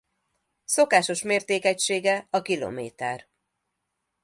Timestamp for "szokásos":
0.65-1.21